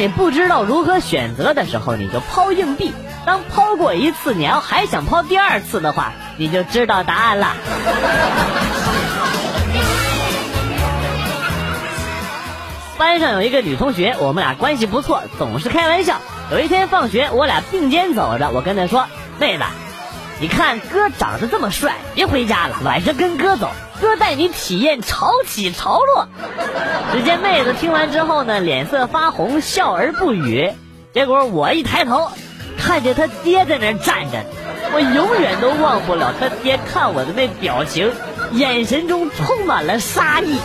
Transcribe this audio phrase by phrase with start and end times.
[0.00, 2.94] 你不知道如何选择的时候，你就抛硬币。
[3.26, 7.52] 当抛过一次，你要还想抛第二次的话，你就知道答案了。
[12.96, 16.16] 班上有一个女同学，我们俩关系不错，总是开玩笑。
[16.50, 19.06] 有一天放学，我俩并肩走着，我跟她说
[19.38, 19.64] ：“妹子，
[20.40, 23.68] 你看哥长得这么帅，别回家了，晚上跟哥走，
[24.00, 26.26] 哥带你体验潮起潮落。”
[27.12, 30.72] 只见妹子听完之后呢，脸色发红，笑而不语。
[31.12, 32.30] 结果我一抬头，
[32.78, 34.44] 看见他爹在那站着，
[34.92, 38.12] 我永远都忘不了他爹看我的那表情，
[38.52, 40.60] 眼神中充满了杀意。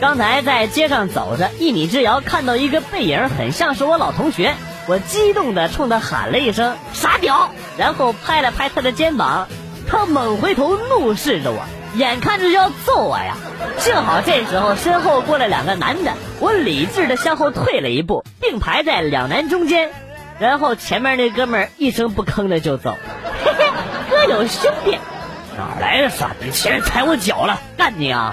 [0.00, 4.54] 刚才在街上走着，一米之遥看到一个背影，很像是我老同学。
[4.86, 9.46] 我激动的冲他喊了一声“傻屌”，然后拍了拍他的肩膀。
[9.90, 11.64] 他猛回头怒视着我，
[11.96, 13.36] 眼看着就要揍我呀。
[13.78, 19.90] 幸好这时候身后过来两个男的，我理智的向后退了一步，并排在两男中间。
[20.38, 22.96] 然后前面那哥们儿一声不吭的就走。
[23.44, 23.70] 嘿嘿，
[24.08, 24.96] 哥有兄弟。
[25.58, 26.52] 哪来的傻逼？
[26.52, 28.32] 前面踩我脚了，干你啊！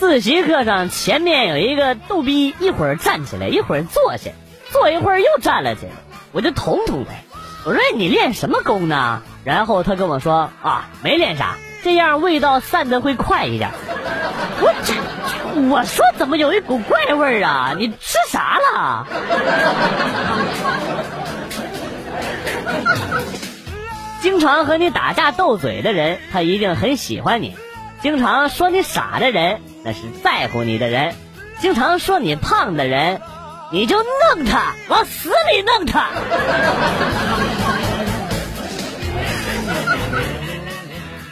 [0.00, 4.32] 自习课上，前面有一个逗逼，一会儿站起来，一会儿坐下，
[4.70, 5.92] 坐一会儿又站了起来，
[6.32, 7.10] 我就捅捅他。
[7.64, 13.70] 我说：“你练什么功呢？”然后他跟我说：“啊，没练啥，这样味道散的会快一点。”
[14.60, 14.94] 我这，
[15.68, 17.74] 我说怎么有一股怪味儿啊？
[17.76, 19.06] 你吃啥了？
[24.20, 27.52] 经常和你打架斗嘴的人，他一定很喜欢你；
[28.02, 31.12] 经常说你傻的人，那是在乎你的人；
[31.60, 33.20] 经常说你胖的人，
[33.70, 36.08] 你就弄他，往死里弄他。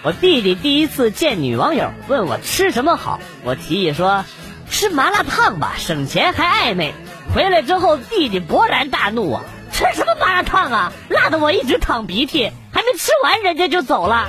[0.03, 4.25] 我弟弟第一次见女网友，问我吃什么好，我提议说
[4.69, 6.95] 吃麻辣烫吧，省钱还暧昧。
[7.35, 9.43] 回来之后，弟弟勃然大怒啊！
[9.73, 10.93] 吃什么麻辣烫啊！
[11.09, 14.29] 辣的我一直淌鼻涕，还没吃完人家就走了。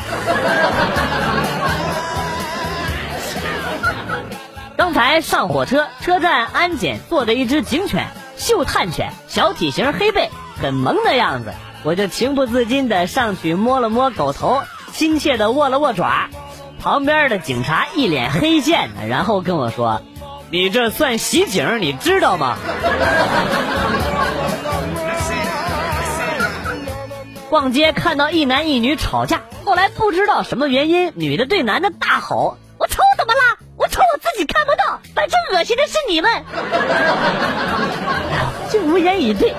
[4.77, 8.05] 刚才上火车，车站安检坐着一只警犬，
[8.38, 10.29] 嗅探犬，小体型，黑背，
[10.61, 11.51] 很萌的样子。
[11.83, 14.61] 我就情不自禁的上去摸了摸狗头，
[14.93, 16.29] 亲切的握了握爪。
[16.79, 20.03] 旁边的警察一脸黑线的，然后跟我说
[20.51, 22.55] ：“你这算袭警，你知道吗？”
[27.49, 32.59] 逛街看到一男一女吵架，后来不知道什么原因，女的对男的大吼
[35.17, 36.31] ：“反正恶心的是你们。
[38.72, 39.53] ”就无言以对。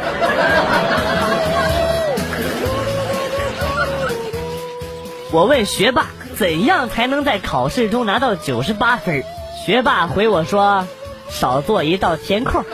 [5.33, 9.25] 我问学霸怎样才能在考试中拿到九十八分，
[9.67, 10.87] 学霸回我说
[11.29, 12.65] ：“少做一道填空。”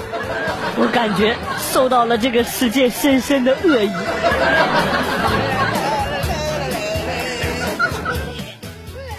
[0.77, 1.37] 我感觉
[1.73, 3.91] 受到了这个世界深深的恶意。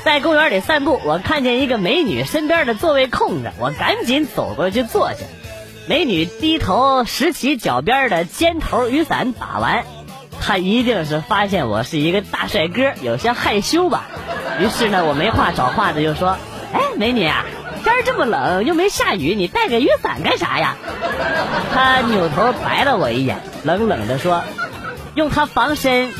[0.06, 5.18] 在公园里散步，我看见一个美女身边的座位空着，我赶紧走过去坐下。
[5.88, 9.84] 美女低头拾起脚边的尖头雨伞打完，
[10.40, 14.06] 她一定是发现我是一个大帅哥，有些害羞吧。
[14.60, 16.38] 于是呢，我没话找话的就说
[16.72, 17.44] ：“哎，美女啊。”
[17.84, 20.76] 天这么冷，又没下雨，你带个雨伞干啥呀？
[21.74, 24.44] 她扭头白了我一眼，冷冷的说
[25.16, 26.12] ：“用它防身。”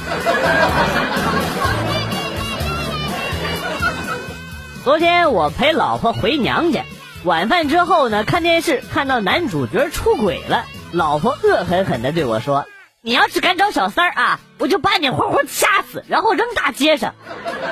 [4.86, 6.84] 昨天我陪老婆回娘家，
[7.24, 12.68] 晚饭之后呢，看电视看到男主角出轨了，老婆恶狠狠的对我说
[13.02, 17.16] ：“你要是敢找小三儿啊，我就把你活活掐死，然后扔大街上。”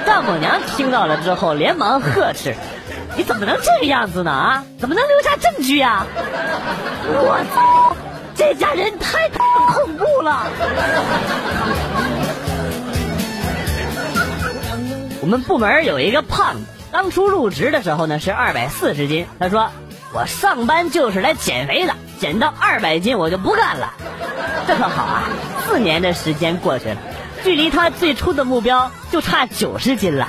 [0.07, 2.55] 丈母娘听到了之后，连忙呵斥。
[3.15, 4.31] 你怎么能这个样子呢？
[4.31, 6.07] 啊，怎么能留下证据呀？
[7.05, 7.95] 我操，
[8.33, 10.47] 这家人太恐怖了！
[15.21, 19.25] 我们部门有一个胖子，当初入职的时候呢是二百四十斤。
[19.39, 19.71] 他说
[20.13, 23.93] ：“我上班就是来减肥的，减到二百斤我就不干了。”
[24.67, 25.23] 这可好啊，
[25.65, 26.97] 四年的时间过去了，
[27.43, 30.27] 距离他最初的目标就差九十斤了。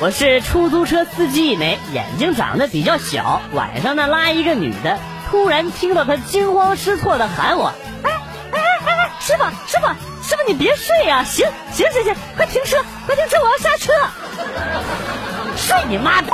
[0.00, 3.40] 我是出租车司机一枚，眼睛长得比较小。
[3.52, 4.98] 晚上呢拉一个女的，
[5.30, 7.72] 突然听到她惊慌失措的喊我
[8.02, 8.10] ：“哎
[8.50, 9.86] 哎哎哎，师傅师傅
[10.26, 11.22] 师傅，你别睡呀！
[11.22, 13.92] 行行行行，快停车快停车，我要下车。
[15.54, 16.32] 睡你妈的！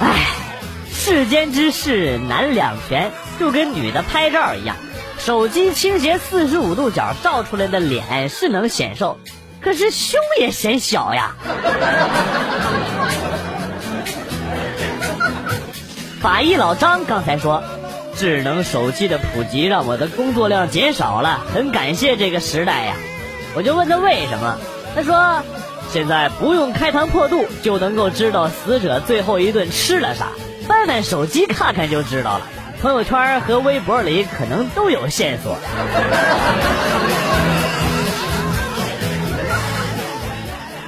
[0.00, 0.28] 哎，
[0.94, 3.10] 世间之事难两全，
[3.40, 4.76] 就跟女的拍照一样，
[5.18, 9.18] 手机倾斜四十五度角照出来的脸是能显瘦，
[9.60, 11.34] 可是胸也显小呀。
[16.20, 17.62] 法医老张刚才说，
[18.16, 22.94] 智能手机的普及让我的工作量减少了，很感谢这个时代呀。
[23.54, 24.58] 我就问他为什么，
[24.94, 25.42] 他说，
[25.92, 30.28] 现在不用开膛破肚就能够知道死者最后一顿吃了啥，
[30.66, 32.46] 翻翻手机看看就知道了。
[32.80, 35.56] 朋友圈和微博里可能都有线索。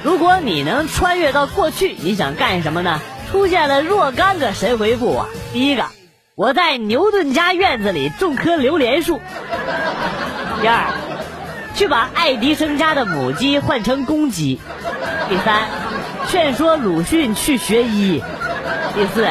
[0.01, 2.99] 如果你能穿越到过去，你想干什么呢？
[3.31, 5.27] 出现了若干个神回复啊！
[5.53, 5.83] 第一个，
[6.39, 9.19] 我在牛顿家院子里种棵榴莲树。
[10.61, 10.85] 第二，
[11.75, 14.57] 去把爱迪生家的母鸡换成公鸡。
[15.27, 15.63] 第三，
[16.29, 18.23] 劝说鲁迅去学医。
[18.95, 19.27] 第四，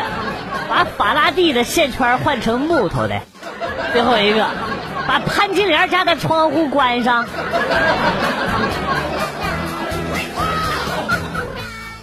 [0.69, 3.23] 把法拉第的线圈换成木头的。
[3.95, 4.47] 最后一个，
[5.07, 7.25] 把潘金莲家的窗户关上。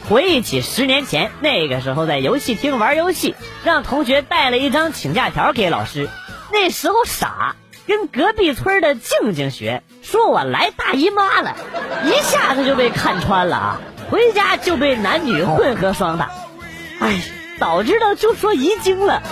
[0.07, 6.09] 回忆起十年前，那个时候在游戏厅玩游戏，让同学带了一张请假条给老师。
[6.51, 7.55] 那时候傻，
[7.87, 11.55] 跟隔壁村的静静学，说我来大姨妈了，
[12.05, 13.81] 一下子就被看穿了啊！
[14.11, 16.29] 回家就被男女混合双打。
[16.99, 17.19] 哎，
[17.59, 19.23] 早知道就说遗精了。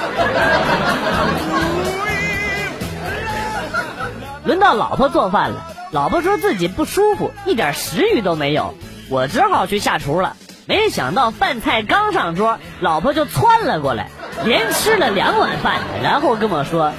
[4.44, 8.74] 轮到老婆做饭了，老婆说自己不舒服，一点食欲都没有，
[9.12, 10.36] 我只好去下厨了。
[10.66, 14.10] 没想到饭菜刚上桌，老婆就窜了过来，
[14.46, 16.94] 连吃了两碗饭，然后跟我说：“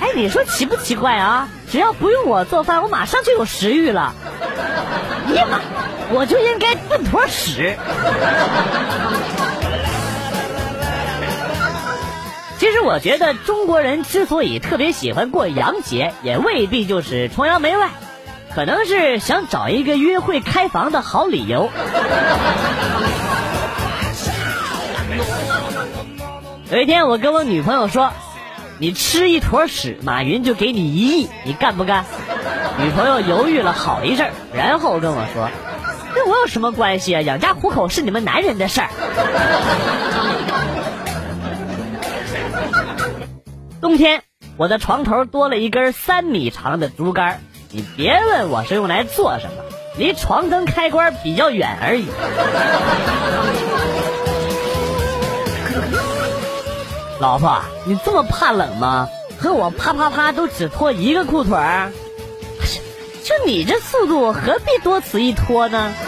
[0.00, 1.48] 哎，你说奇不奇怪啊？
[1.68, 4.14] 只要不用我做饭，我马上就有食欲了。
[5.34, 5.60] 呀妈，
[6.12, 7.76] 我就应该粪坨屎。”
[12.58, 17.90] 其实我觉得中国人之所以特别喜欢过洋节，也未必就是崇洋媚外。
[18.58, 21.70] 可能是想找一个约会开房的好理由。
[26.68, 28.12] 有一天，我跟我女朋友说
[28.78, 32.04] ：“你吃一坨屎，马云就给你一亿，你干不干？”
[32.82, 35.48] 女朋友犹豫了好一阵，然后跟我说
[36.12, 37.20] ：“跟我有什么关系啊？
[37.20, 38.88] 养家糊口是你们男人的事儿。”
[43.80, 44.24] 冬天，
[44.56, 47.40] 我的床头多了一根三米长的竹竿。
[47.70, 49.62] 你别问我是用来做什么，
[49.96, 52.06] 离床灯开关比较远而已。
[57.20, 59.08] 老婆，你这么怕冷吗？
[59.38, 61.92] 和我啪啪啪都只脱一个裤腿儿，
[63.22, 65.92] 就你这速度，何必多此一脱呢？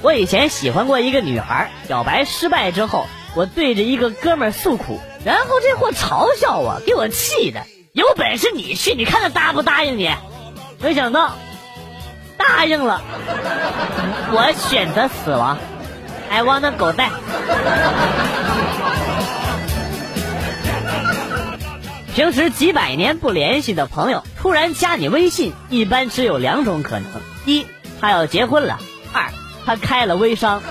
[0.00, 5.00] 我以前喜欢过一个女孩，表白失败之后，我对着一个哥们诉苦。
[5.24, 7.62] 然后这货嘲笑我，给我气的。
[7.92, 10.10] 有本事你去，你看他答不答应你？
[10.80, 11.34] 没想到
[12.36, 13.02] 答应了。
[14.30, 15.58] 我选择死亡。
[16.30, 17.10] I wanna go die。
[22.14, 27.08] 平时几百年不联系的朋友突然加你微信，一般只有两种可能：
[27.44, 27.66] 一，
[28.00, 28.78] 他要结婚了；
[29.68, 30.62] 他开了微商。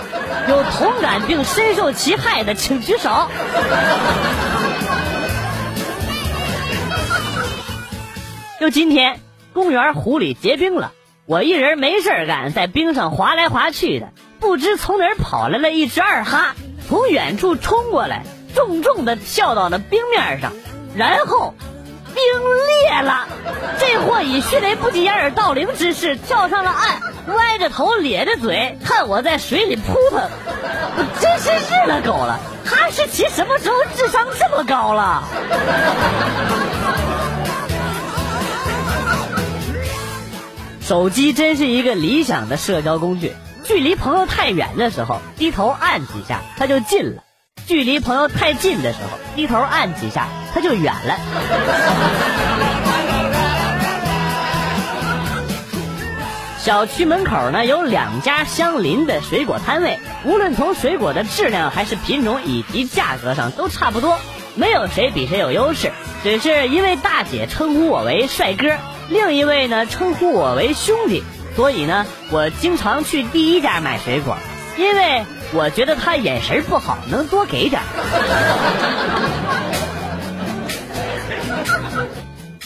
[0.48, 3.28] 有同感并深受其害的，请举手。
[8.58, 9.20] 就今天，
[9.52, 10.90] 公园湖里结冰了，
[11.26, 14.08] 我一人没事干，在冰上滑来滑去的，
[14.40, 16.56] 不知从哪儿跑来了一只二哈，
[16.88, 18.24] 从远处冲过来，
[18.56, 20.50] 重重的跳到了冰面上，
[20.96, 21.54] 然后。
[22.14, 22.22] 冰
[22.66, 23.26] 裂了，
[23.78, 27.00] 这货以迅雷不及掩耳盗铃之势跳上了岸，
[27.36, 30.28] 歪着头咧着嘴看我在水里扑腾，
[30.96, 32.40] 我真是日了狗了！
[32.64, 35.24] 哈士奇什么时候智商这么高了？
[40.82, 43.34] 手机真是一个理想的社交工具，
[43.64, 47.22] 距离朋友太远的时候，低头按几下它就近了。
[47.68, 51.18] 距离朋友太近的时候，低头按几下，他就远了。
[56.58, 64.18] 小区门口呢有两家相邻的水果摊位，无论从水果的质量还是品种以及价格上都差不多，
[64.54, 65.92] 没有谁比谁有优势。
[66.22, 68.78] 只是一位大姐称呼我为帅哥，
[69.10, 71.22] 另一位呢称呼我为兄弟，
[71.54, 74.38] 所以呢我经常去第一家买水果，
[74.78, 75.26] 因为。
[75.52, 77.80] 我觉得他眼神不好，能多给点。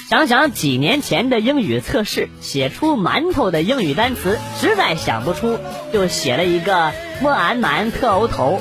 [0.08, 5.58] 想想几年前的英语测试，写出馒头的英语单词实在想不出，
[5.92, 8.60] 就写了一个摸俺满特欧头，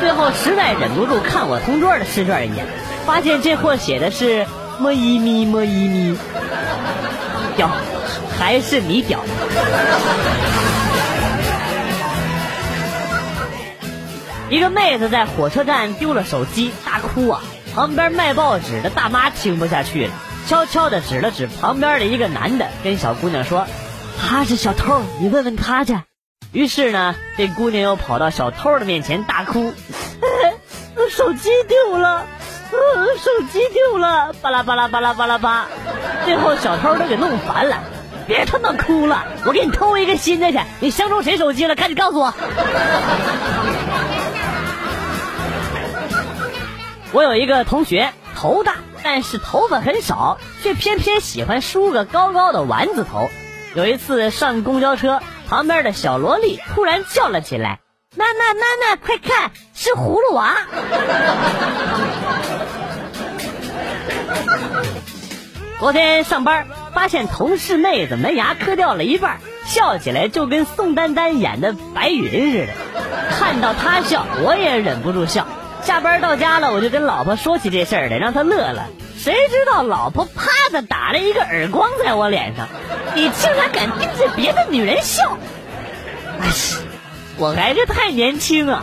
[0.00, 2.64] 最后实在忍不住看我同桌的试卷一眼，
[3.04, 4.46] 发现这货写的是
[4.78, 6.16] 摸一咪摸一咪，
[7.56, 7.70] 屌，
[8.38, 9.20] 还是你屌。
[14.48, 17.42] 一个妹子在火车站丢了手机，大哭啊！
[17.74, 20.12] 旁边卖报纸的大妈听不下去了，
[20.46, 23.66] 悄悄的指了指旁边的一个男的，跟小姑娘说
[24.20, 25.98] ：“他是小偷，你问问他去。”
[26.52, 29.74] 于是呢，这姑娘又跑到小偷的面前大哭
[31.10, 32.24] ：“手机丢了，
[33.18, 35.66] 手机丢了！”巴拉巴拉巴拉巴拉巴。
[36.24, 37.78] 最后小偷都给弄烦了
[38.28, 40.60] ：“别他妈哭了，我给你偷一个新的去。
[40.78, 41.74] 你相中谁手机了？
[41.74, 42.32] 赶紧告诉我。”
[47.12, 53.30] 我有一个同学头大，但是头发很少，却偏偏喜欢梳个高高的丸子头。
[53.74, 57.80] 有一次上公交车，旁边的小萝莉突然叫了起来
[58.16, 60.56] ：“娜娜娜娜，快看，是葫芦娃！”
[65.78, 72.72] 昨天上班发现同事妹子门牙磕掉了一半，笑起来就跟宋丹丹演的白云似的。
[73.30, 75.46] 看到她笑，我也忍不住笑。
[75.86, 78.88] 下班到家了，我就跟老婆说起这事儿来，让她乐了。
[79.16, 82.66] 谁知道老婆啪的打了一个耳光在我脸上，
[83.14, 85.38] 你竟然敢盯着别的女人笑！
[87.38, 88.82] 我还是太年轻啊。